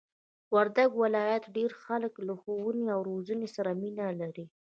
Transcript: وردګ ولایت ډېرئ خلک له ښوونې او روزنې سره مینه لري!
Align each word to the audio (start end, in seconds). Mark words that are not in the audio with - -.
وردګ 0.53 0.89
ولایت 1.03 1.43
ډېرئ 1.55 1.77
خلک 1.83 2.13
له 2.27 2.33
ښوونې 2.41 2.85
او 2.95 2.99
روزنې 3.09 3.47
سره 3.55 3.69
مینه 3.81 4.05
لري! 4.21 4.45